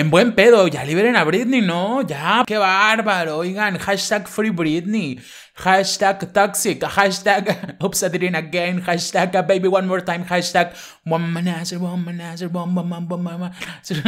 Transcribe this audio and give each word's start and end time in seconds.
En 0.00 0.08
buen 0.08 0.34
pedo, 0.34 0.66
ya 0.66 0.82
liberen 0.82 1.14
a 1.14 1.24
Britney, 1.24 1.60
¿no? 1.60 2.00
Ya, 2.00 2.42
qué 2.46 2.56
bárbaro. 2.56 3.36
Oigan, 3.36 3.76
hashtag 3.76 4.26
Free 4.26 4.48
Britney. 4.48 5.20
Hashtag 5.54 6.32
toxic. 6.32 6.82
Hashtag 6.82 7.76
oops, 7.84 8.02
again. 8.02 8.80
Hashtag 8.80 9.46
baby 9.46 9.68
one 9.68 9.86
more 9.86 10.00
time. 10.02 10.24
Hashtag 10.24 10.72
womanizer, 11.04 11.78
womanizer, 11.78 12.48
womanizer. 12.48 14.02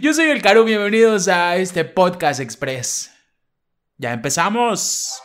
Yo 0.00 0.12
soy 0.12 0.30
el 0.30 0.42
Caru, 0.42 0.64
bienvenidos 0.64 1.28
a 1.28 1.54
este 1.54 1.84
podcast 1.84 2.40
express. 2.40 3.12
Ya 3.96 4.12
empezamos. 4.12 5.22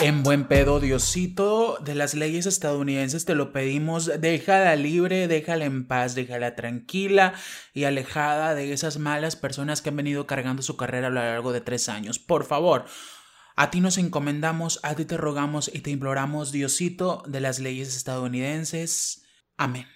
En 0.00 0.22
buen 0.22 0.44
pedo, 0.44 0.78
Diosito, 0.78 1.76
de 1.80 1.96
las 1.96 2.14
leyes 2.14 2.46
estadounidenses 2.46 3.24
te 3.24 3.34
lo 3.34 3.52
pedimos, 3.52 4.08
déjala 4.20 4.76
libre, 4.76 5.26
déjala 5.26 5.64
en 5.64 5.88
paz, 5.88 6.14
déjala 6.14 6.54
tranquila 6.54 7.34
y 7.74 7.82
alejada 7.82 8.54
de 8.54 8.72
esas 8.72 8.98
malas 8.98 9.34
personas 9.34 9.82
que 9.82 9.88
han 9.88 9.96
venido 9.96 10.24
cargando 10.28 10.62
su 10.62 10.76
carrera 10.76 11.08
a 11.08 11.10
lo 11.10 11.20
largo 11.20 11.52
de 11.52 11.62
tres 11.62 11.88
años. 11.88 12.20
Por 12.20 12.44
favor, 12.44 12.84
a 13.56 13.70
ti 13.70 13.80
nos 13.80 13.98
encomendamos, 13.98 14.78
a 14.84 14.94
ti 14.94 15.04
te 15.04 15.16
rogamos 15.16 15.68
y 15.74 15.80
te 15.80 15.90
imploramos, 15.90 16.52
Diosito, 16.52 17.24
de 17.26 17.40
las 17.40 17.58
leyes 17.58 17.96
estadounidenses. 17.96 19.24
Amén. 19.56 19.88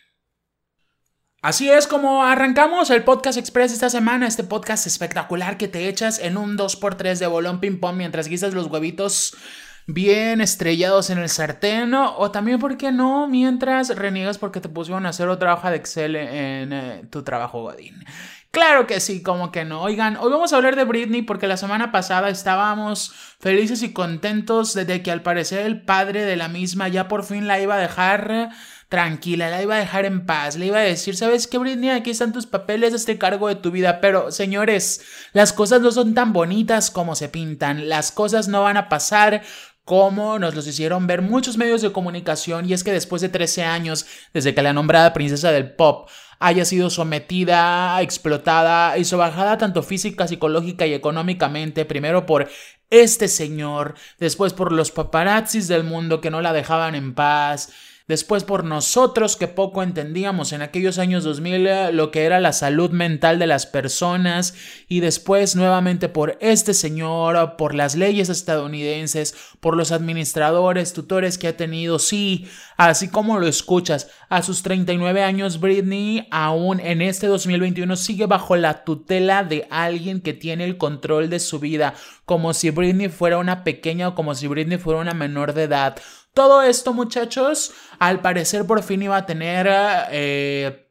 Así 1.42 1.70
es 1.70 1.86
como 1.86 2.24
arrancamos 2.24 2.90
el 2.90 3.04
podcast 3.04 3.38
express 3.38 3.72
esta 3.72 3.88
semana, 3.88 4.26
este 4.26 4.42
podcast 4.42 4.84
espectacular 4.88 5.58
que 5.58 5.68
te 5.68 5.88
echas 5.88 6.18
en 6.18 6.36
un 6.36 6.58
2x3 6.58 7.18
de 7.18 7.26
bolón 7.28 7.60
ping 7.60 7.78
pong 7.78 7.96
mientras 7.96 8.26
guisas 8.26 8.52
los 8.52 8.66
huevitos 8.66 9.36
bien 9.86 10.40
estrellados 10.40 11.10
en 11.10 11.18
el 11.18 11.28
sartén 11.28 11.94
o 11.94 12.30
también, 12.30 12.58
¿por 12.58 12.76
qué 12.76 12.92
no? 12.92 13.28
Mientras 13.28 13.94
reniegas 13.96 14.38
porque 14.38 14.60
te 14.60 14.68
pusieron 14.68 15.06
a 15.06 15.10
hacer 15.10 15.28
otra 15.28 15.54
hoja 15.54 15.70
de 15.70 15.76
Excel 15.76 16.16
en 16.16 16.72
eh, 16.72 17.04
tu 17.10 17.22
trabajo, 17.22 17.62
Godín. 17.62 18.04
Claro 18.52 18.86
que 18.86 19.00
sí, 19.00 19.22
como 19.22 19.50
que 19.50 19.64
no. 19.64 19.80
Oigan, 19.80 20.18
hoy 20.18 20.30
vamos 20.30 20.52
a 20.52 20.56
hablar 20.56 20.76
de 20.76 20.84
Britney 20.84 21.22
porque 21.22 21.46
la 21.46 21.56
semana 21.56 21.90
pasada 21.90 22.28
estábamos 22.28 23.10
felices 23.40 23.82
y 23.82 23.94
contentos 23.94 24.74
de 24.74 25.02
que 25.02 25.10
al 25.10 25.22
parecer 25.22 25.64
el 25.64 25.80
padre 25.80 26.26
de 26.26 26.36
la 26.36 26.48
misma 26.48 26.88
ya 26.88 27.08
por 27.08 27.24
fin 27.24 27.46
la 27.48 27.60
iba 27.60 27.76
a 27.76 27.78
dejar 27.78 28.50
tranquila, 28.90 29.48
la 29.48 29.62
iba 29.62 29.76
a 29.76 29.78
dejar 29.78 30.04
en 30.04 30.26
paz, 30.26 30.56
le 30.56 30.66
iba 30.66 30.76
a 30.76 30.82
decir, 30.82 31.16
¿sabes 31.16 31.46
qué, 31.46 31.56
Britney? 31.56 31.88
Aquí 31.88 32.10
están 32.10 32.34
tus 32.34 32.44
papeles, 32.44 32.92
este 32.92 33.16
cargo 33.16 33.48
de 33.48 33.54
tu 33.54 33.70
vida, 33.70 34.02
pero 34.02 34.30
señores, 34.30 35.02
las 35.32 35.54
cosas 35.54 35.80
no 35.80 35.90
son 35.90 36.12
tan 36.12 36.34
bonitas 36.34 36.90
como 36.90 37.14
se 37.14 37.30
pintan, 37.30 37.88
las 37.88 38.12
cosas 38.12 38.48
no 38.48 38.64
van 38.64 38.76
a 38.76 38.90
pasar 38.90 39.44
como 39.84 40.38
nos 40.38 40.54
los 40.54 40.66
hicieron 40.66 41.06
ver 41.06 41.22
muchos 41.22 41.56
medios 41.56 41.82
de 41.82 41.92
comunicación 41.92 42.68
y 42.68 42.72
es 42.72 42.84
que 42.84 42.92
después 42.92 43.20
de 43.22 43.28
13 43.28 43.64
años 43.64 44.06
desde 44.32 44.54
que 44.54 44.62
la 44.62 44.72
nombrada 44.72 45.12
princesa 45.12 45.50
del 45.50 45.72
pop 45.72 46.08
haya 46.38 46.64
sido 46.64 46.90
sometida, 46.90 48.00
explotada 48.02 48.98
y 48.98 49.04
sobajada 49.04 49.58
tanto 49.58 49.82
física, 49.82 50.26
psicológica 50.26 50.86
y 50.86 50.94
económicamente, 50.94 51.84
primero 51.84 52.26
por 52.26 52.48
este 52.90 53.28
señor, 53.28 53.94
después 54.18 54.52
por 54.52 54.72
los 54.72 54.90
paparazzis 54.90 55.68
del 55.68 55.84
mundo 55.84 56.20
que 56.20 56.30
no 56.30 56.42
la 56.42 56.52
dejaban 56.52 56.94
en 56.94 57.14
paz, 57.14 57.72
después 58.08 58.44
por 58.44 58.64
nosotros 58.64 59.36
que 59.36 59.48
poco 59.48 59.82
entendíamos 59.82 60.52
en 60.52 60.62
aquellos 60.62 60.98
años 60.98 61.24
2000 61.24 61.66
eh, 61.66 61.92
lo 61.92 62.10
que 62.10 62.24
era 62.24 62.40
la 62.40 62.52
salud 62.52 62.90
mental 62.90 63.38
de 63.38 63.46
las 63.46 63.66
personas 63.66 64.54
y 64.88 65.00
después 65.00 65.56
nuevamente 65.56 66.08
por 66.08 66.36
este 66.40 66.74
señor, 66.74 67.56
por 67.56 67.74
las 67.74 67.94
leyes 67.94 68.28
estadounidenses, 68.28 69.34
por 69.60 69.76
los 69.76 69.92
administradores, 69.92 70.92
tutores 70.92 71.38
que 71.38 71.48
ha 71.48 71.56
tenido, 71.56 71.98
sí, 71.98 72.48
así 72.76 73.08
como 73.08 73.38
lo 73.38 73.46
escuchas, 73.46 74.08
a 74.28 74.42
sus 74.42 74.62
39 74.62 75.22
años 75.22 75.60
Britney 75.60 76.26
aún 76.30 76.80
en 76.80 77.02
este 77.02 77.26
2021 77.26 77.96
sigue 77.96 78.26
bajo 78.26 78.56
la 78.56 78.84
tutela 78.84 79.44
de 79.44 79.66
alguien 79.70 80.20
que 80.20 80.32
tiene 80.32 80.64
el 80.64 80.76
control 80.76 81.30
de 81.30 81.40
su 81.40 81.58
vida, 81.58 81.94
como 82.24 82.54
si 82.54 82.70
Britney 82.70 83.08
fuera 83.08 83.38
una 83.38 83.64
pequeña 83.64 84.08
o 84.08 84.14
como 84.14 84.34
si 84.34 84.46
Britney 84.46 84.78
fuera 84.78 85.00
una 85.00 85.14
menor 85.14 85.52
de 85.52 85.64
edad. 85.64 85.96
Todo 86.34 86.62
esto, 86.62 86.92
muchachos, 86.92 87.72
al 87.98 88.20
parecer 88.20 88.66
por 88.66 88.82
fin 88.82 89.02
iba 89.02 89.16
a 89.16 89.26
tener... 89.26 89.68
Eh, 90.10 90.88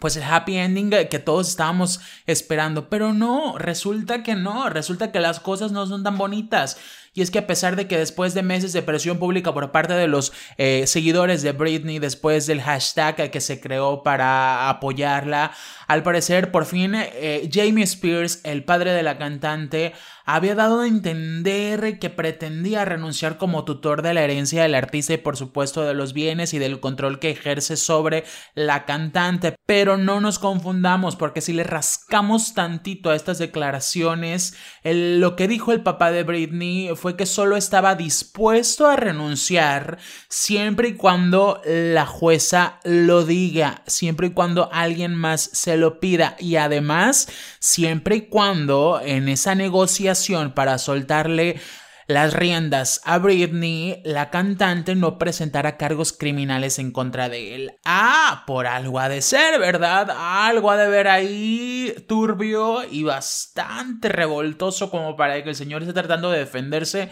pues 0.00 0.16
el 0.16 0.22
happy 0.22 0.56
ending 0.56 0.90
que 1.10 1.18
todos 1.18 1.48
estábamos 1.48 2.00
esperando, 2.26 2.88
pero 2.88 3.12
no, 3.12 3.58
resulta 3.58 4.22
que 4.22 4.34
no, 4.34 4.70
resulta 4.70 5.12
que 5.12 5.20
las 5.20 5.38
cosas 5.38 5.70
no 5.70 5.86
son 5.86 6.02
tan 6.02 6.16
bonitas. 6.16 6.78
Y 7.14 7.20
es 7.20 7.30
que 7.30 7.40
a 7.40 7.46
pesar 7.46 7.76
de 7.76 7.86
que 7.86 7.98
después 7.98 8.32
de 8.32 8.42
meses 8.42 8.72
de 8.72 8.80
presión 8.80 9.18
pública 9.18 9.52
por 9.52 9.70
parte 9.70 9.92
de 9.92 10.08
los 10.08 10.32
eh, 10.56 10.84
seguidores 10.86 11.42
de 11.42 11.52
Britney, 11.52 11.98
después 11.98 12.46
del 12.46 12.62
hashtag 12.62 13.30
que 13.30 13.40
se 13.42 13.60
creó 13.60 14.02
para 14.02 14.70
apoyarla, 14.70 15.52
al 15.88 16.02
parecer 16.02 16.50
por 16.50 16.64
fin 16.64 16.94
eh, 16.94 17.50
Jamie 17.52 17.84
Spears, 17.84 18.40
el 18.44 18.64
padre 18.64 18.92
de 18.92 19.02
la 19.02 19.18
cantante, 19.18 19.92
había 20.24 20.54
dado 20.54 20.80
a 20.80 20.86
entender 20.86 21.98
que 21.98 22.10
pretendía 22.10 22.84
renunciar 22.84 23.38
como 23.38 23.64
tutor 23.64 24.02
de 24.02 24.14
la 24.14 24.22
herencia 24.22 24.62
del 24.62 24.74
artista 24.74 25.14
y 25.14 25.18
por 25.18 25.36
supuesto 25.36 25.84
de 25.84 25.94
los 25.94 26.12
bienes 26.12 26.54
y 26.54 26.58
del 26.58 26.80
control 26.80 27.18
que 27.18 27.30
ejerce 27.30 27.76
sobre 27.76 28.24
la 28.54 28.84
cantante. 28.84 29.56
Pero 29.66 29.96
no 29.96 30.20
nos 30.20 30.38
confundamos 30.38 31.16
porque 31.16 31.40
si 31.40 31.52
le 31.52 31.64
rascamos 31.64 32.54
tantito 32.54 33.10
a 33.10 33.16
estas 33.16 33.38
declaraciones, 33.38 34.56
lo 34.84 35.36
que 35.36 35.48
dijo 35.48 35.72
el 35.72 35.82
papá 35.82 36.10
de 36.10 36.22
Britney 36.22 36.88
fue 37.02 37.16
que 37.16 37.26
solo 37.26 37.56
estaba 37.56 37.96
dispuesto 37.96 38.86
a 38.86 38.94
renunciar 38.94 39.98
siempre 40.28 40.90
y 40.90 40.94
cuando 40.94 41.60
la 41.64 42.06
jueza 42.06 42.78
lo 42.84 43.24
diga, 43.24 43.82
siempre 43.88 44.28
y 44.28 44.30
cuando 44.30 44.70
alguien 44.72 45.16
más 45.16 45.50
se 45.52 45.76
lo 45.76 45.98
pida 45.98 46.36
y 46.38 46.54
además 46.54 47.26
siempre 47.58 48.14
y 48.14 48.20
cuando 48.28 49.00
en 49.04 49.28
esa 49.28 49.56
negociación 49.56 50.52
para 50.52 50.78
soltarle 50.78 51.60
las 52.06 52.34
riendas 52.34 53.00
a 53.04 53.18
Britney, 53.18 54.02
la 54.04 54.30
cantante 54.30 54.94
no 54.94 55.18
presentara 55.18 55.76
cargos 55.76 56.12
criminales 56.12 56.78
en 56.78 56.92
contra 56.92 57.28
de 57.28 57.54
él. 57.54 57.72
Ah, 57.84 58.44
por 58.46 58.66
algo 58.66 58.98
ha 58.98 59.08
de 59.08 59.22
ser, 59.22 59.58
¿verdad? 59.58 60.10
Algo 60.10 60.70
ha 60.70 60.76
de 60.76 60.88
ver 60.88 61.08
ahí 61.08 61.94
turbio 62.08 62.84
y 62.84 63.02
bastante 63.02 64.08
revoltoso 64.08 64.90
como 64.90 65.16
para 65.16 65.42
que 65.42 65.50
el 65.50 65.56
señor 65.56 65.82
esté 65.82 65.94
tratando 65.94 66.30
de 66.30 66.40
defenderse 66.40 67.10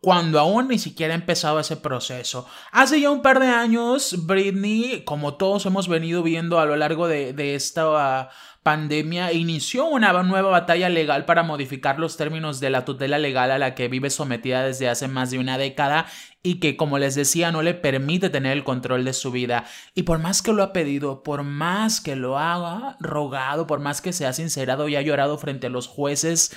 cuando 0.00 0.40
aún 0.40 0.68
ni 0.68 0.78
siquiera 0.78 1.14
ha 1.14 1.16
empezado 1.16 1.60
ese 1.60 1.76
proceso. 1.76 2.46
Hace 2.72 3.00
ya 3.00 3.10
un 3.10 3.22
par 3.22 3.38
de 3.38 3.46
años, 3.46 4.26
Britney, 4.26 5.04
como 5.04 5.34
todos 5.34 5.64
hemos 5.66 5.86
venido 5.86 6.24
viendo 6.24 6.58
a 6.58 6.66
lo 6.66 6.74
largo 6.74 7.06
de, 7.06 7.32
de 7.32 7.54
esta 7.54 8.28
pandemia 8.62 9.32
inició 9.32 9.86
una 9.86 10.12
nueva 10.22 10.50
batalla 10.50 10.88
legal 10.88 11.24
para 11.24 11.42
modificar 11.42 11.98
los 11.98 12.16
términos 12.16 12.60
de 12.60 12.70
la 12.70 12.84
tutela 12.84 13.18
legal 13.18 13.50
a 13.50 13.58
la 13.58 13.74
que 13.74 13.88
vive 13.88 14.10
sometida 14.10 14.64
desde 14.64 14.88
hace 14.88 15.08
más 15.08 15.30
de 15.30 15.38
una 15.38 15.58
década 15.58 16.06
y 16.42 16.60
que, 16.60 16.76
como 16.76 16.98
les 16.98 17.14
decía, 17.14 17.50
no 17.50 17.62
le 17.62 17.74
permite 17.74 18.30
tener 18.30 18.52
el 18.52 18.64
control 18.64 19.04
de 19.04 19.12
su 19.12 19.30
vida. 19.30 19.64
Y 19.94 20.04
por 20.04 20.18
más 20.18 20.42
que 20.42 20.52
lo 20.52 20.62
ha 20.62 20.72
pedido, 20.72 21.22
por 21.22 21.42
más 21.42 22.00
que 22.00 22.16
lo 22.16 22.38
haga 22.38 22.96
rogado, 23.00 23.66
por 23.66 23.80
más 23.80 24.00
que 24.00 24.12
se 24.12 24.26
ha 24.26 24.32
sincerado 24.32 24.88
y 24.88 24.96
ha 24.96 25.02
llorado 25.02 25.38
frente 25.38 25.66
a 25.66 25.70
los 25.70 25.88
jueces, 25.88 26.52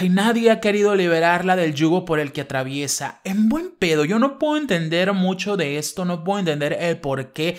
y 0.00 0.08
nadie 0.08 0.50
ha 0.50 0.60
querido 0.60 0.94
liberarla 0.94 1.56
del 1.56 1.74
yugo 1.74 2.04
por 2.04 2.20
el 2.20 2.32
que 2.32 2.42
atraviesa. 2.42 3.20
En 3.24 3.48
buen 3.48 3.70
pedo, 3.70 4.04
yo 4.04 4.18
no 4.18 4.38
puedo 4.38 4.56
entender 4.56 5.12
mucho 5.12 5.56
de 5.56 5.78
esto, 5.78 6.04
no 6.04 6.24
puedo 6.24 6.38
entender 6.38 6.76
el 6.80 6.98
por 6.98 7.32
qué 7.32 7.58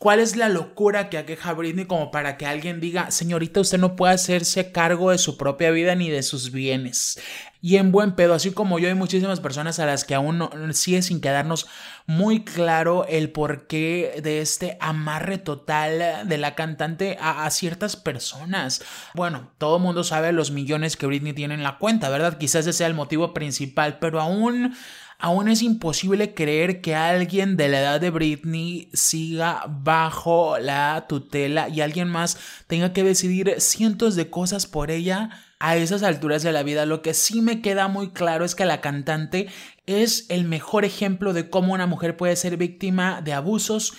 ¿Cuál 0.00 0.18
es 0.20 0.34
la 0.34 0.48
locura 0.48 1.10
que 1.10 1.18
aqueja 1.18 1.50
a 1.50 1.52
Britney 1.52 1.84
como 1.84 2.10
para 2.10 2.38
que 2.38 2.46
alguien 2.46 2.80
diga, 2.80 3.10
señorita, 3.10 3.60
usted 3.60 3.76
no 3.76 3.96
puede 3.96 4.14
hacerse 4.14 4.72
cargo 4.72 5.10
de 5.10 5.18
su 5.18 5.36
propia 5.36 5.70
vida 5.72 5.94
ni 5.94 6.08
de 6.08 6.22
sus 6.22 6.52
bienes? 6.52 7.20
Y 7.60 7.76
en 7.76 7.92
buen 7.92 8.14
pedo, 8.14 8.32
así 8.32 8.50
como 8.52 8.78
yo 8.78 8.88
hay 8.88 8.94
muchísimas 8.94 9.40
personas 9.40 9.78
a 9.78 9.84
las 9.84 10.06
que 10.06 10.14
aún 10.14 10.38
no, 10.38 10.50
sigue 10.72 11.02
sin 11.02 11.20
quedarnos 11.20 11.66
muy 12.06 12.44
claro 12.44 13.04
el 13.10 13.30
porqué 13.30 14.20
de 14.22 14.40
este 14.40 14.78
amarre 14.80 15.36
total 15.36 16.26
de 16.26 16.38
la 16.38 16.54
cantante 16.54 17.18
a, 17.20 17.44
a 17.44 17.50
ciertas 17.50 17.96
personas. 17.96 18.82
Bueno, 19.12 19.50
todo 19.58 19.76
el 19.76 19.82
mundo 19.82 20.02
sabe 20.02 20.32
los 20.32 20.50
millones 20.50 20.96
que 20.96 21.04
Britney 21.04 21.34
tiene 21.34 21.52
en 21.52 21.62
la 21.62 21.76
cuenta, 21.76 22.08
¿verdad? 22.08 22.38
Quizás 22.38 22.60
ese 22.60 22.72
sea 22.72 22.86
el 22.86 22.94
motivo 22.94 23.34
principal, 23.34 23.98
pero 23.98 24.18
aún 24.18 24.74
Aún 25.22 25.48
es 25.48 25.60
imposible 25.60 26.32
creer 26.32 26.80
que 26.80 26.94
alguien 26.94 27.58
de 27.58 27.68
la 27.68 27.80
edad 27.80 28.00
de 28.00 28.08
Britney 28.08 28.88
siga 28.94 29.64
bajo 29.68 30.58
la 30.58 31.04
tutela 31.08 31.68
y 31.68 31.82
alguien 31.82 32.08
más 32.08 32.38
tenga 32.66 32.94
que 32.94 33.04
decidir 33.04 33.56
cientos 33.58 34.16
de 34.16 34.30
cosas 34.30 34.66
por 34.66 34.90
ella 34.90 35.28
a 35.58 35.76
esas 35.76 36.02
alturas 36.02 36.42
de 36.42 36.52
la 36.52 36.62
vida. 36.62 36.86
Lo 36.86 37.02
que 37.02 37.12
sí 37.12 37.42
me 37.42 37.60
queda 37.60 37.86
muy 37.86 38.12
claro 38.12 38.46
es 38.46 38.54
que 38.54 38.64
la 38.64 38.80
cantante 38.80 39.48
es 39.84 40.24
el 40.30 40.44
mejor 40.44 40.86
ejemplo 40.86 41.34
de 41.34 41.50
cómo 41.50 41.74
una 41.74 41.86
mujer 41.86 42.16
puede 42.16 42.34
ser 42.34 42.56
víctima 42.56 43.20
de 43.20 43.34
abusos 43.34 43.92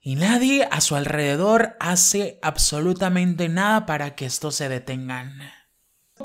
y 0.00 0.16
nadie 0.16 0.68
a 0.68 0.80
su 0.80 0.96
alrededor 0.96 1.76
hace 1.78 2.40
absolutamente 2.42 3.48
nada 3.48 3.86
para 3.86 4.16
que 4.16 4.26
esto 4.26 4.50
se 4.50 4.68
detengan. 4.68 5.38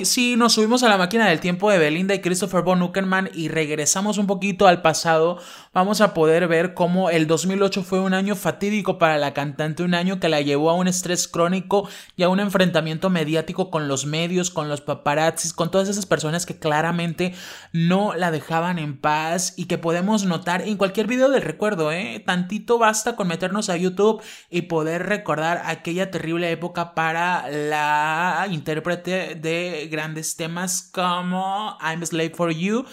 Si 0.06 0.36
nos 0.36 0.54
subimos 0.54 0.84
a 0.84 0.90
la 0.90 0.98
máquina 0.98 1.28
del 1.28 1.40
tiempo 1.40 1.70
de 1.70 1.78
Belinda 1.78 2.14
y 2.14 2.22
Christopher 2.22 2.62
Von 2.62 2.82
Uckerman 2.82 3.30
y 3.34 3.50
regresamos 3.50 4.18
un 4.18 4.28
poquito 4.28 4.68
al 4.68 4.82
pasado 4.82 5.40
vamos 5.74 6.02
a 6.02 6.14
poder 6.14 6.48
ver 6.48 6.74
cómo 6.74 7.10
el 7.10 7.28
2008 7.28 7.84
fue 7.84 8.00
un 8.00 8.14
año 8.14 8.36
fatídico 8.36 8.98
para 8.98 9.18
la 9.18 9.34
cantante, 9.34 9.84
un 9.84 9.94
año 9.94 10.20
que 10.20 10.30
la 10.30 10.42
llevó 10.42 10.70
a 10.70 10.76
un 10.76 10.88
estrés 10.88 11.28
crónico 11.28 11.88
y 12.16 12.24
a 12.24 12.30
un 12.30 12.40
enfrentamiento 12.40 13.10
mediático 13.10 13.70
con 13.70 13.88
los 13.88 14.06
medios, 14.06 14.50
con 14.50 14.70
los 14.70 14.82
paparazzis, 14.82 15.54
con 15.54 15.72
todas 15.72 15.90
esas 15.90 16.06
personas 16.06 16.46
que 16.46 16.58
claramente 16.58 17.34
no 17.72 18.14
la 18.16 18.32
dejaban 18.32 18.80
en 18.80 18.98
paz 18.98 19.54
y 19.58 19.66
que 19.66 19.78
podemos 19.78 20.26
notar 20.26 20.62
en 20.62 20.78
cualquier 20.78 21.08
video 21.08 21.30
del 21.30 21.42
recuerdo, 21.42 21.92
¿eh? 21.92 22.22
Tantito 22.26 22.78
basta 22.78 23.16
con 23.16 23.28
meternos 23.28 23.70
a 23.70 23.78
YouTube 23.78 24.22
y 24.50 24.64
poder 24.64 25.06
recordar 25.06 25.62
aquella 25.66 26.12
terrible 26.12 26.52
época 26.52 26.94
para 26.96 27.50
la 27.50 28.48
intérprete 28.50 29.36
de 29.36 29.88
grandes 29.92 30.36
temas 30.36 30.90
como 30.92 31.78
I'm 31.82 32.02
a 32.02 32.06
Slave 32.06 32.34
for 32.36 32.52
You. 32.52 32.86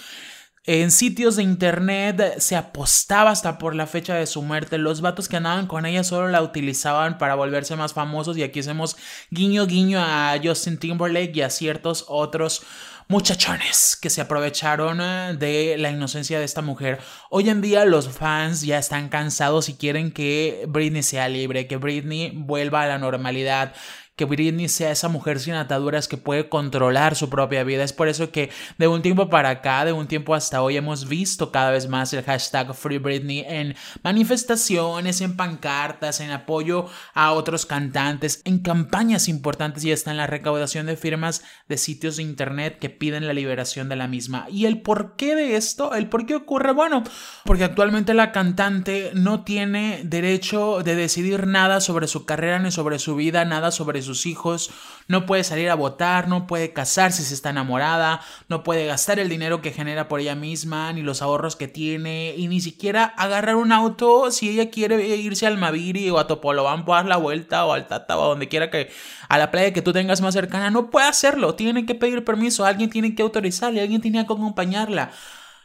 En 0.68 0.90
sitios 0.90 1.36
de 1.36 1.44
internet 1.44 2.38
se 2.38 2.56
apostaba 2.56 3.30
hasta 3.30 3.56
por 3.56 3.76
la 3.76 3.86
fecha 3.86 4.16
de 4.16 4.26
su 4.26 4.42
muerte. 4.42 4.78
Los 4.78 5.00
vatos 5.00 5.28
que 5.28 5.36
andaban 5.36 5.68
con 5.68 5.86
ella 5.86 6.02
solo 6.02 6.26
la 6.26 6.42
utilizaban 6.42 7.18
para 7.18 7.36
volverse 7.36 7.76
más 7.76 7.92
famosos. 7.92 8.36
Y 8.36 8.42
aquí 8.42 8.58
hacemos 8.58 8.96
guiño 9.30 9.66
guiño 9.66 10.00
a 10.00 10.34
Justin 10.42 10.78
Timberlake 10.78 11.36
y 11.36 11.42
a 11.42 11.50
ciertos 11.50 12.04
otros 12.08 12.62
muchachones 13.08 13.96
que 14.00 14.10
se 14.10 14.20
aprovecharon 14.20 15.00
eh, 15.00 15.36
de 15.38 15.76
la 15.78 15.90
inocencia 15.90 16.40
de 16.40 16.44
esta 16.44 16.62
mujer. 16.62 16.98
Hoy 17.30 17.48
en 17.48 17.60
día 17.60 17.84
los 17.84 18.08
fans 18.08 18.62
ya 18.62 18.78
están 18.78 19.08
cansados 19.08 19.68
y 19.68 19.74
quieren 19.74 20.10
que 20.10 20.64
Britney 20.66 21.04
sea 21.04 21.28
libre, 21.28 21.68
que 21.68 21.76
Britney 21.76 22.32
vuelva 22.34 22.82
a 22.82 22.86
la 22.88 22.98
normalidad, 22.98 23.72
que 24.16 24.24
Britney 24.24 24.68
sea 24.68 24.90
esa 24.90 25.08
mujer 25.08 25.38
sin 25.38 25.54
ataduras 25.54 26.08
que 26.08 26.16
puede 26.16 26.48
controlar 26.48 27.14
su 27.16 27.28
propia 27.28 27.64
vida. 27.64 27.84
Es 27.84 27.92
por 27.92 28.08
eso 28.08 28.30
que 28.30 28.50
de 28.78 28.88
un 28.88 29.02
tiempo 29.02 29.28
para 29.28 29.50
acá, 29.50 29.84
de 29.84 29.92
un 29.92 30.08
tiempo 30.08 30.34
hasta 30.34 30.62
hoy, 30.62 30.76
hemos 30.76 31.06
visto 31.06 31.52
cada 31.52 31.70
vez 31.70 31.86
más 31.86 32.12
el 32.14 32.24
hashtag 32.24 32.74
Free 32.74 32.98
Britney 32.98 33.44
en 33.46 33.76
manifestaciones, 34.02 35.20
en 35.20 35.36
pancartas, 35.36 36.20
en 36.20 36.30
apoyo 36.30 36.86
a 37.12 37.32
otros 37.32 37.66
cantantes, 37.66 38.40
en 38.44 38.60
campañas 38.60 39.28
importantes 39.28 39.84
y 39.84 39.92
está 39.92 40.10
en 40.10 40.16
la 40.16 40.26
recaudación 40.26 40.86
de 40.86 40.96
firmas 40.96 41.44
de 41.68 41.76
sitios 41.76 42.16
de 42.16 42.22
internet 42.22 42.78
que 42.78 42.88
piden 42.88 43.26
la 43.26 43.34
liberación 43.34 43.90
de 43.90 43.96
la 43.96 44.08
misma. 44.08 44.46
¿Y 44.50 44.64
el 44.64 44.80
por 44.80 45.16
qué 45.16 45.34
de 45.34 45.56
esto? 45.56 45.94
¿El 45.94 46.08
por 46.08 46.24
qué 46.24 46.36
ocurre? 46.36 46.72
Bueno, 46.72 47.04
porque 47.44 47.64
actualmente 47.64 48.14
la 48.14 48.32
cantante 48.32 49.10
no 49.12 49.44
tiene 49.44 50.00
derecho 50.04 50.82
de 50.82 50.96
decidir 50.96 51.46
nada 51.46 51.80
sobre 51.82 52.08
su 52.08 52.24
carrera 52.24 52.58
ni 52.58 52.70
sobre 52.70 52.98
su 52.98 53.14
vida, 53.14 53.44
nada 53.44 53.70
sobre 53.70 54.05
sus 54.06 54.26
hijos, 54.26 54.70
no 55.08 55.26
puede 55.26 55.44
salir 55.44 55.68
a 55.70 55.74
votar, 55.74 56.28
no 56.28 56.46
puede 56.46 56.72
casarse 56.72 57.22
si 57.22 57.34
está 57.34 57.50
enamorada, 57.50 58.20
no 58.48 58.62
puede 58.62 58.86
gastar 58.86 59.18
el 59.18 59.28
dinero 59.28 59.60
que 59.60 59.72
genera 59.72 60.08
por 60.08 60.20
ella 60.20 60.34
misma, 60.34 60.92
ni 60.92 61.02
los 61.02 61.22
ahorros 61.22 61.56
que 61.56 61.68
tiene, 61.68 62.34
y 62.36 62.48
ni 62.48 62.60
siquiera 62.60 63.04
agarrar 63.04 63.56
un 63.56 63.72
auto 63.72 64.30
si 64.30 64.48
ella 64.48 64.70
quiere 64.70 65.04
irse 65.16 65.46
al 65.46 65.58
Maviri 65.58 66.08
o 66.10 66.18
a 66.18 66.26
Topolobampo 66.26 66.94
a 66.94 66.98
dar 66.98 67.06
la 67.06 67.16
vuelta 67.16 67.66
o 67.66 67.72
al 67.72 67.86
Tata 67.86 68.16
o 68.16 68.24
a 68.24 68.28
donde 68.28 68.48
quiera 68.48 68.70
que 68.70 68.90
a 69.28 69.38
la 69.38 69.50
playa 69.50 69.72
que 69.72 69.82
tú 69.82 69.92
tengas 69.92 70.20
más 70.20 70.34
cercana, 70.34 70.70
no 70.70 70.90
puede 70.90 71.06
hacerlo, 71.06 71.54
tiene 71.54 71.86
que 71.86 71.94
pedir 71.94 72.24
permiso, 72.24 72.64
alguien 72.64 72.90
tiene 72.90 73.14
que 73.14 73.22
autorizarle, 73.22 73.80
alguien 73.80 74.00
tiene 74.00 74.24
que 74.26 74.32
acompañarla. 74.32 75.10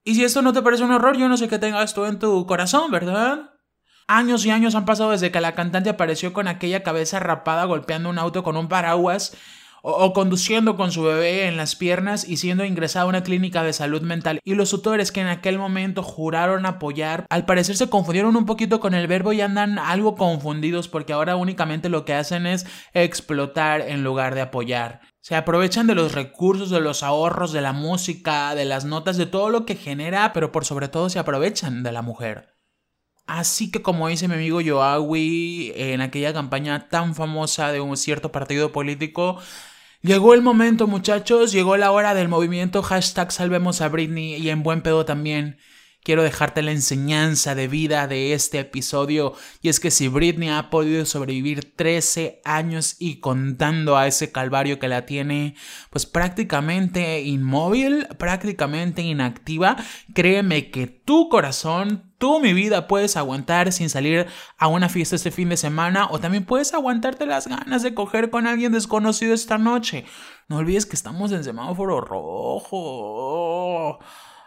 Y 0.03 0.15
si 0.15 0.23
esto 0.23 0.41
no 0.41 0.51
te 0.51 0.61
parece 0.61 0.83
un 0.83 0.91
horror, 0.91 1.17
yo 1.17 1.29
no 1.29 1.38
sé 1.38 1.47
qué 1.47 1.59
tengas 1.59 1.93
tú 1.93 2.05
en 2.05 2.17
tu 2.17 2.45
corazón, 2.47 2.89
¿verdad? 2.89 3.50
Años 4.07 4.45
y 4.45 4.51
años 4.51 4.75
han 4.75 4.86
pasado 4.86 5.12
desde 5.12 5.31
que 5.31 5.42
la 5.42 5.56
cantante 5.56 5.89
apareció 5.89 6.33
con 6.33 6.48
aquella 6.48 6.83
cabeza 6.83 7.19
rapada 7.19 7.65
golpeando 7.65 8.09
un 8.09 8.19
auto 8.19 8.44
con 8.44 8.57
un 8.57 8.68
paraguas 8.68 9.38
o, 9.81 10.13
conduciendo 10.13 10.75
con 10.75 10.92
su 10.92 11.03
bebé 11.03 11.48
en 11.48 11.57
las 11.57 11.75
piernas 11.75 12.27
y 12.27 12.38
siendo 12.38 12.65
ingresada 12.65 13.06
a 13.06 13.09
una 13.09 13.24
clínica 13.24 13.63
de 13.63 13.74
salud 13.74 14.01
mental. 14.01 14.39
Y 14.44 14.56
los 14.56 14.69
tutores 14.69 15.12
que 15.12 15.21
en 15.21 15.27
aquel 15.27 15.57
momento 15.57 16.03
juraron 16.03 16.65
apoyar, 16.65 17.25
al 17.30 17.45
parecer 17.45 17.77
se 17.77 17.89
confundieron 17.89 18.36
un 18.36 18.45
poquito 18.45 18.80
con 18.80 18.94
el 18.94 19.07
verbo 19.07 19.33
y 19.33 19.42
andan 19.42 19.80
algo 19.80 20.15
confundidos 20.15 20.88
porque 20.88 21.13
ahora 21.13 21.36
únicamente 21.36 21.89
lo 21.89 22.06
que 22.06 22.13
hacen 22.13 22.45
es 22.45 22.65
explotar 22.94 23.81
en 23.81 24.03
lugar 24.03 24.36
de 24.36 24.42
apoyar. 24.42 25.01
Se 25.21 25.36
aprovechan 25.36 25.86
de 25.86 25.95
los 25.95 26.13
recursos, 26.13 26.71
de 26.71 26.80
los 26.80 27.03
ahorros, 27.03 27.51
de 27.51 27.62
la 27.62 27.74
música, 27.74 28.56
de 28.56 28.65
las 28.65 28.86
notas, 28.86 29.18
de 29.18 29.27
todo 29.27 29.50
lo 29.50 29.65
que 29.65 29.75
genera, 29.75 30.33
pero 30.33 30.51
por 30.51 30.65
sobre 30.65 30.88
todo 30.88 31.09
se 31.09 31.19
aprovechan 31.19 31.83
de 31.83 31.92
la 31.92 32.01
mujer. 32.01 32.61
Así 33.27 33.71
que 33.71 33.81
como 33.81 34.07
dice 34.09 34.27
mi 34.27 34.33
amigo 34.35 34.62
Yoawi 34.62 35.73
en 35.75 36.01
aquella 36.01 36.33
campaña 36.33 36.89
tan 36.89 37.15
famosa 37.15 37.71
de 37.71 37.79
un 37.79 37.95
cierto 37.97 38.31
partido 38.31 38.71
político, 38.71 39.39
llegó 40.01 40.33
el 40.33 40.41
momento 40.41 40.88
muchachos, 40.88 41.51
llegó 41.51 41.77
la 41.77 41.91
hora 41.91 42.13
del 42.13 42.27
movimiento 42.27 42.83
hashtag 42.83 43.31
salvemos 43.31 43.81
a 43.81 43.89
Britney 43.89 44.35
y 44.35 44.50
en 44.50 44.63
buen 44.63 44.81
pedo 44.81 45.06
también 45.06 45.57
quiero 46.03 46.24
dejarte 46.24 46.62
la 46.62 46.71
enseñanza 46.71 47.56
de 47.56 47.68
vida 47.68 48.07
de 48.07 48.33
este 48.33 48.59
episodio 48.59 49.33
y 49.62 49.69
es 49.69 49.80
que 49.80 49.92
si 49.92 50.07
Britney 50.07 50.50
ha 50.50 50.69
podido 50.69 51.06
sobrevivir 51.06 51.75
13 51.75 52.42
años 52.44 52.95
y 53.00 53.19
contando 53.19 53.98
a 53.98 54.07
ese 54.07 54.31
calvario 54.31 54.80
que 54.80 54.88
la 54.88 55.06
tiene 55.06 55.56
pues 55.89 56.06
prácticamente 56.06 57.21
inmóvil, 57.21 58.07
prácticamente 58.18 59.01
inactiva, 59.01 59.77
créeme 60.13 60.71
que 60.71 60.88
tu 60.88 61.30
corazón, 61.30 62.12
tú 62.18 62.39
mi 62.39 62.53
vida 62.53 62.88
puedes 62.88 63.18
aguantar 63.18 63.71
sin 63.71 63.89
salir 63.89 64.27
a 64.57 64.68
una 64.68 64.89
fiesta 64.89 65.15
este 65.15 65.31
fin 65.31 65.50
de 65.50 65.57
semana 65.57 66.07
o 66.09 66.19
también 66.19 66.45
puedes 66.45 66.74
aguantarte 66.74 67.25
las 67.25 67.48
ganas 67.48 67.83
de 67.83 67.94
coger 67.94 68.30
con 68.30 68.48
alguien 68.48 68.71
desconocido 68.71 69.33
esta 69.33 69.57
noche. 69.57 70.06
No 70.48 70.57
olvides 70.57 70.86
que 70.86 70.95
estamos 70.95 71.31
en 71.31 71.44
semáforo 71.44 72.01
rojo. 72.01 74.00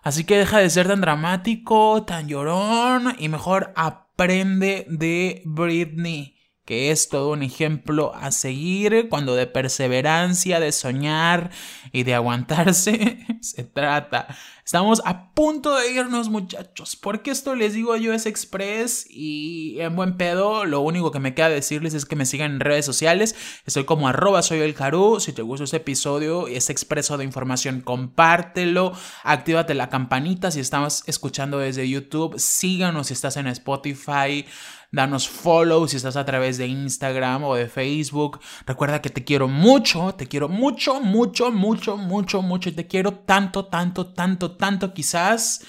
Así 0.04 0.24
que 0.24 0.36
deja 0.36 0.58
de 0.58 0.68
ser 0.68 0.86
tan 0.86 1.00
dramático, 1.00 2.04
tan 2.04 2.28
llorón 2.28 3.16
y 3.18 3.30
mejor 3.30 3.72
aprende 3.74 4.86
de 4.90 5.40
Britney, 5.46 6.33
que 6.64 6.90
es 6.90 7.08
todo 7.08 7.30
un 7.32 7.42
ejemplo 7.42 8.14
a 8.14 8.30
seguir 8.32 9.08
cuando 9.10 9.34
de 9.34 9.46
perseverancia, 9.46 10.60
de 10.60 10.72
soñar 10.72 11.50
y 11.92 12.04
de 12.04 12.14
aguantarse 12.14 13.26
se 13.40 13.64
trata. 13.64 14.28
Estamos 14.64 15.02
a 15.04 15.30
punto 15.34 15.76
de 15.76 15.92
irnos, 15.92 16.30
muchachos. 16.30 16.96
Porque 16.96 17.30
esto 17.30 17.54
les 17.54 17.74
digo 17.74 17.96
yo 17.96 18.14
es 18.14 18.24
express 18.24 19.06
y 19.10 19.78
en 19.78 19.94
buen 19.94 20.16
pedo. 20.16 20.64
Lo 20.64 20.80
único 20.80 21.10
que 21.10 21.18
me 21.18 21.34
queda 21.34 21.50
decirles 21.50 21.92
es 21.92 22.06
que 22.06 22.16
me 22.16 22.24
sigan 22.24 22.52
en 22.52 22.60
redes 22.60 22.86
sociales. 22.86 23.36
Estoy 23.66 23.84
como 23.84 24.08
arroba 24.08 24.42
soy 24.42 24.60
el 24.60 24.74
Haru. 24.78 25.20
Si 25.20 25.34
te 25.34 25.42
gustó 25.42 25.64
este 25.64 25.76
episodio 25.76 26.48
y 26.48 26.54
este 26.54 26.72
expreso 26.72 27.18
de 27.18 27.24
información, 27.24 27.82
compártelo. 27.82 28.92
Actívate 29.22 29.74
la 29.74 29.90
campanita 29.90 30.50
si 30.50 30.60
estamos 30.60 31.02
escuchando 31.06 31.58
desde 31.58 31.86
YouTube. 31.86 32.38
Síganos 32.38 33.08
si 33.08 33.12
estás 33.12 33.36
en 33.36 33.48
Spotify. 33.48 34.46
Danos 34.94 35.28
follow 35.28 35.88
si 35.88 35.96
estás 35.96 36.16
a 36.16 36.24
través 36.24 36.56
de 36.56 36.68
Instagram 36.68 37.42
o 37.42 37.56
de 37.56 37.66
Facebook. 37.66 38.38
Recuerda 38.64 39.02
que 39.02 39.10
te 39.10 39.24
quiero 39.24 39.48
mucho, 39.48 40.14
te 40.14 40.28
quiero 40.28 40.48
mucho, 40.48 41.00
mucho, 41.00 41.50
mucho, 41.50 41.96
mucho, 41.96 42.42
mucho. 42.42 42.68
Y 42.68 42.72
te 42.72 42.86
quiero 42.86 43.12
tanto, 43.12 43.66
tanto, 43.66 44.12
tanto, 44.12 44.52
tanto 44.52 44.94
quizás 44.94 45.64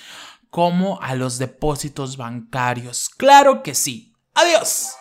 como 0.51 1.01
a 1.01 1.15
los 1.15 1.39
depósitos 1.39 2.17
bancarios. 2.17 3.09
Claro 3.09 3.63
que 3.63 3.73
sí. 3.73 4.13
Adiós. 4.35 4.93